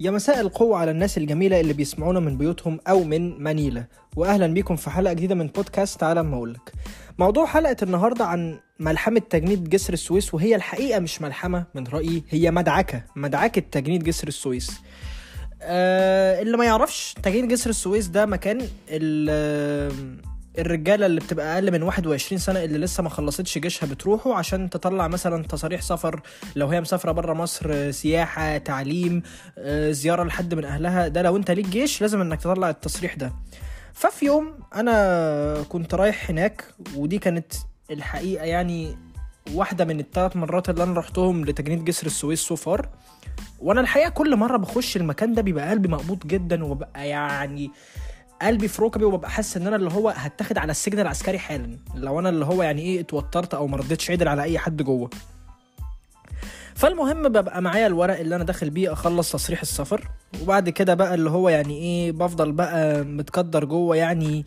[0.00, 3.84] يا مساء القوة على الناس الجميلة اللي بيسمعونا من بيوتهم أو من مانيلا
[4.16, 6.72] وأهلا بيكم في حلقة جديدة من بودكاست تعالى ما أقولك
[7.18, 12.50] موضوع حلقة النهاردة عن ملحمة تجنيد جسر السويس وهي الحقيقة مش ملحمة من رأيي هي
[12.50, 14.70] مدعكة مدعكة تجنيد جسر السويس.
[15.62, 18.68] آه اللي ما يعرفش تجنيد جسر السويس ده مكان
[20.58, 25.08] الرجالة اللي بتبقى أقل من 21 سنة اللي لسه ما خلصتش جيشها بتروحوا عشان تطلع
[25.08, 26.20] مثلا تصاريح سفر.
[26.56, 29.22] لو هي مسافرة بره مصر سياحة تعليم
[29.58, 31.08] آه، زيارة لحد من أهلها.
[31.08, 33.32] ده لو أنت ليك جيش لازم إنك تطلع التصريح ده.
[33.92, 36.64] ففي يوم أنا كنت رايح هناك
[36.96, 37.52] ودي كانت
[37.90, 38.96] الحقيقة يعني
[39.54, 42.88] واحدة من الثلاث مرات اللي أنا رحتهم لتجنيد جسر السويس سو فار
[43.58, 47.70] وأنا الحقيقة كل مرة بخش المكان ده بيبقى قلبي مقبوض جدا وببقى يعني
[48.42, 51.78] قلبي في ركبي وببقى حاسس إن أنا اللي هو هتاخد على السجن العسكري حالا.
[51.94, 55.10] لو أنا اللي هو يعني إيه اتوترت أو ما ردتش عدل على أي حد جوه.
[56.74, 60.08] فالمهم ببقى معايا الورق اللي أنا داخل بيه أخلص تصريح السفر.
[60.42, 64.44] وبعد كده بقى اللي هو يعني إيه بفضل بقى متقدر جوه يعني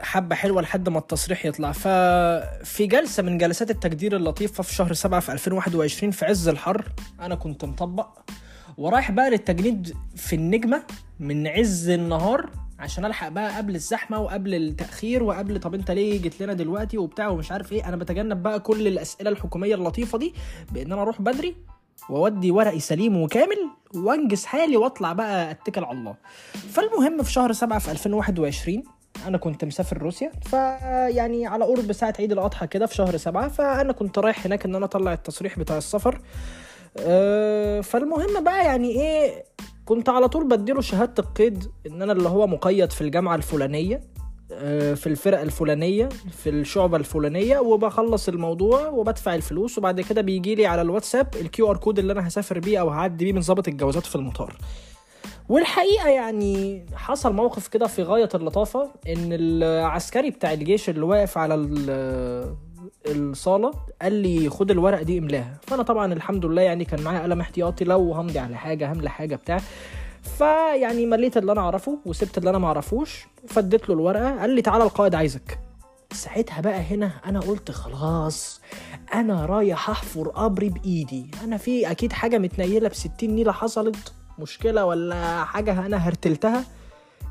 [0.00, 1.72] حبة حلوة لحد ما التصريح يطلع.
[1.72, 6.84] ففي جلسة من جلسات التجدير اللطيفة في شهر سبعة في 2021 في عز الحر
[7.20, 8.08] أنا كنت مطبق.
[8.76, 10.82] ورايح بقى للتجنيد في النجمة
[11.20, 12.50] من عز النهار.
[12.78, 17.28] عشان ألحق بقى قبل الزحمة وقبل التأخير وقبل طب أنت ليه جيت لنا دلوقتي وبتاع
[17.28, 17.88] ومش عارف إيه.
[17.88, 20.34] أنا بتجنب بقى كل الأسئلة الحكومية اللطيفة دي
[20.72, 21.56] بإن أنا أروح بدري
[22.10, 26.14] وأودي ورقي سليم وكامل وأنجز حالي وأطلع بقى أتكل على الله.
[26.70, 28.82] فالمهم في شهر سبعة في 2021
[29.26, 30.32] أنا كنت مسافر روسيا.
[30.44, 34.74] فيعني على قرب ساعة عيد الأضحى كده في شهر سبعة فأنا كنت رايح هناك إن
[34.74, 36.20] أنا أطلع التصريح بتاع السفر.
[36.98, 39.44] أه، فالمهم بقى يعني إيه
[39.86, 44.00] كنت على طول بديله شهادة القيد إن أنا اللي هو مقيد في الجامعة الفلانية
[44.52, 50.66] أه، في الفرقه الفلانية في الشعبة الفلانية وبخلص الموضوع وبدفع الفلوس وبعد كده بيجي لي
[50.66, 54.06] على الواتساب ال QR code اللي أنا هسافر بيه أو هعدي بيه من ضابط الجوازات
[54.06, 54.56] في المطار.
[55.48, 61.54] والحقيقة يعني حصل موقف كده في غاية اللطافة إن العسكري بتاع الجيش اللي واقف على
[63.06, 65.58] الصالة قال لي خد الورقة دي املاها.
[65.66, 69.36] فأنا طبعا الحمد لله يعني كان معايا قلم احتياطي لو همضي على حاجة هملى حاجة
[69.36, 69.60] بتاع.
[70.38, 74.62] فيعني مليت اللي أنا أعرفه وسبت اللي أنا ما أعرفوش فديت له الورقة قال لي
[74.62, 75.58] تعالى القائد عايزك.
[76.12, 78.60] ساعتها بقى هنا أنا قلت خلاص
[79.14, 81.30] أنا رايح أحفر قبري بإيدي.
[81.44, 84.12] أنا في أكيد حاجة متنيلة بستين نيلة حصلت.
[84.38, 86.64] مشكلة ولا حاجة أنا هرتلتها؟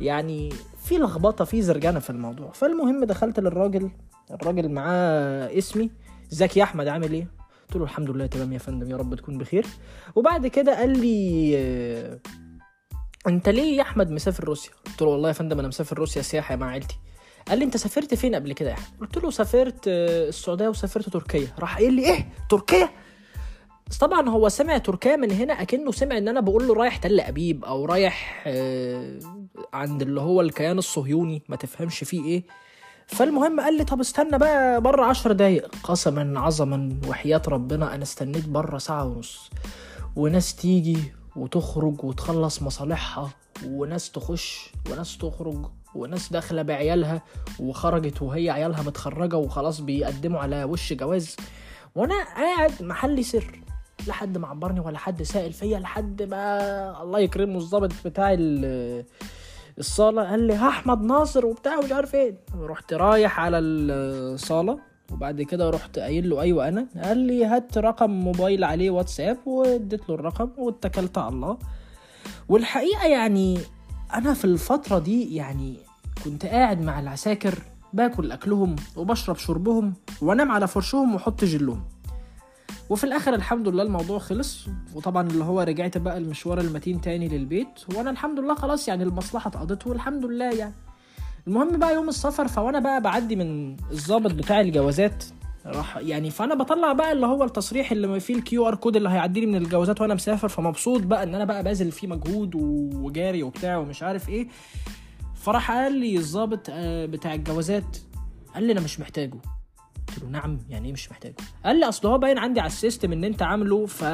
[0.00, 0.52] يعني
[0.84, 2.50] في لخبطة في زرجنه في الموضوع.
[2.52, 3.90] فالمهم دخلت للراجل
[4.32, 5.90] الراجل معاه اسمي
[6.32, 7.26] ازيك يا أحمد عامل إيه؟
[7.68, 9.66] قلت له الحمد لله تمام يا فندم يا رب تكون بخير.
[10.14, 12.18] وبعد كده قال لي آه،
[13.26, 16.56] أنت ليه يا أحمد مسافر روسيا؟ قلت له والله يا فندم أنا مسافر روسيا سياحة
[16.56, 16.98] مع عيلتي.
[17.48, 21.08] قال لي أنت سافرت فين قبل كده يا أحمد؟ قلت له سافرت آه، السعودية وسافرت
[21.08, 21.48] تركيا.
[21.58, 22.88] راح قايل لي إيه؟ تركيا؟
[24.00, 27.64] طبعا هو سمع تركيا من هنا أكنه سمع إن أنا بقول له رايح تل أبيب
[27.64, 29.18] أو رايح آه،
[29.72, 31.42] عند اللي هو الكيان الصهيوني.
[31.48, 32.44] ما تفهمش فيه إيه.
[33.12, 35.74] فالمهم قال لي طب استنى بقى بره عشر دقايق.
[35.82, 39.50] قسما عظما وحياة ربنا أنا استنيت بره ساعة ونص.
[40.16, 40.98] وناس تيجي
[41.36, 43.30] وتخرج وتخلص مصالحها
[43.66, 47.22] وناس تخش وناس تخرج وناس داخلة بعيالها
[47.60, 51.36] وخرجت وهي عيالها متخرجة وخلاص بيقدموا على وش جواز.
[51.94, 53.60] وأنا قاعد محلي سر
[54.06, 58.36] لحد ما عبرني ولا حد سائل فيا لحد ما الله يكرمه الضابط بتاع
[59.74, 62.34] ال- الصالة قال لي أحمد ناصر وبتاع ومش عارف إيه.
[62.60, 64.78] رحت رايح على الصالة
[65.12, 66.86] وبعد كده رحت قايل له أيوه أنا.
[67.04, 71.58] قال لي هات رقم موبايل عليه واتساب واديت له الرقم واتكلت على الله.
[72.48, 73.58] والحقيقة يعني
[74.14, 75.76] أنا في الفترة دي يعني
[76.24, 77.54] كنت قاعد مع العساكر
[77.92, 81.84] باكل أكلهم وبشرب شربهم وأنام على فرشهم وأحط جلهم.
[82.90, 84.66] وفي الآخر الحمد لله الموضوع خلص.
[84.94, 87.68] وطبعا اللي هو رجعت بقى المشوار المتين تاني للبيت.
[87.94, 90.74] وأنا الحمد لله خلاص يعني المصلحة اتقضت والحمد لله يعني.
[91.46, 95.24] المهم بقى يوم السفر فوأنا بقى بعدي من الضابط بتاع الجوازات.
[95.66, 99.46] راح يعني فأنا بطلع بقى اللي هو التصريح اللي فيه ال QR code اللي هيعديني
[99.46, 100.48] من الجوازات وأنا مسافر.
[100.48, 102.54] فمبسوط بقى إن أنا بقى باذل فيه مجهود
[102.94, 104.48] وجاري وبتاع ومش عارف إيه.
[105.34, 107.96] فراح قال لي الضابط آه، بتاع الجوازات
[108.54, 109.38] قال لي أنا مش محتاجه.
[110.08, 111.34] قلت له نعم يعني إيه مش محتاجه؟
[111.64, 114.04] قال لي أصل هو باين عندي على السيستم إن أنت عامله ف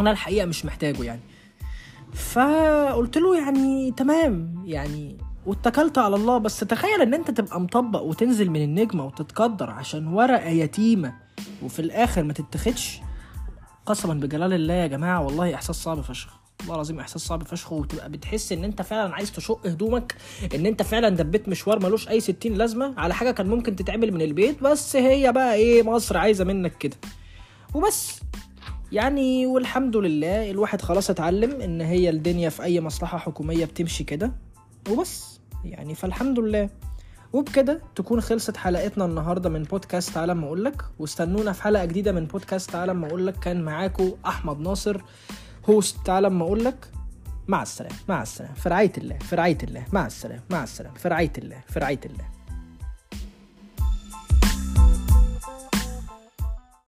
[0.00, 1.20] أنا الحقيقة مش محتاجه يعني.
[2.14, 8.50] فقلت له يعني تمام يعني واتكلت على الله بس تخيل إن أنت تبقى مطبق وتنزل
[8.50, 11.14] من النجمة وتتقدر عشان ورقه يتيمة
[11.62, 13.00] وفي الآخر ما تتخدش.
[13.86, 16.40] قسما بجلال الله يا جماعة والله إحساس صعب فشخ.
[16.66, 20.14] والله العظيم إحساس صعب فشخ وتبقى بتحس إن أنت فعلا عايز تشق هدومك
[20.54, 24.22] إن أنت فعلا دبيت مشوار ملوش أي ستين لازمة على حاجة كان ممكن تتعمل من
[24.22, 26.96] البيت بس هي بقى إيه مصر عايزة منك كده.
[27.74, 28.20] وبس.
[28.92, 34.32] يعني والحمد لله الواحد خلاص اتعلم إن هي الدنيا في أي مصلحة حكومية بتمشي كده.
[34.90, 35.40] وبس.
[35.64, 36.70] يعني فالحمد لله.
[37.32, 40.82] وبكده تكون خلصت حلقتنا النهارده من بودكاست تعالى ما أقولك.
[40.98, 43.38] واستنونا في حلقة جديدة من بودكاست تعالى ما أقولك.
[43.38, 45.00] كان معاكم أحمد ناصر.
[45.70, 46.92] هوست تعالى ما اقولك
[47.48, 51.08] مع السلامة مع السلامة في رعاية الله في رعاية الله مع السلامة مع السلامة في
[51.08, 52.24] رعاية الله في رعاية الله.